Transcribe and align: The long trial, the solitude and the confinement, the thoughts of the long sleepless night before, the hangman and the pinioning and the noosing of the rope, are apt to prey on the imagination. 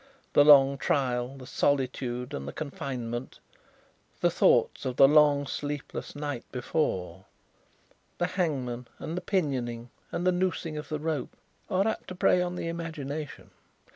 The 0.33 0.43
long 0.43 0.79
trial, 0.79 1.37
the 1.37 1.45
solitude 1.45 2.33
and 2.33 2.47
the 2.47 2.51
confinement, 2.51 3.37
the 4.19 4.31
thoughts 4.31 4.83
of 4.83 4.95
the 4.95 5.07
long 5.07 5.45
sleepless 5.45 6.15
night 6.15 6.43
before, 6.51 7.25
the 8.17 8.25
hangman 8.25 8.87
and 8.97 9.15
the 9.15 9.21
pinioning 9.21 9.91
and 10.11 10.25
the 10.25 10.31
noosing 10.31 10.75
of 10.75 10.89
the 10.89 10.97
rope, 10.97 11.37
are 11.69 11.87
apt 11.87 12.07
to 12.07 12.15
prey 12.15 12.41
on 12.41 12.55
the 12.55 12.67
imagination. 12.67 13.51